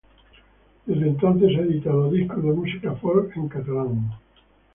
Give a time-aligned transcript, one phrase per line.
[0.87, 4.11] Desde entonces ha editado discos de música folk en catalán.